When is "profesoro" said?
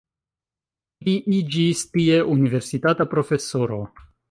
3.15-3.81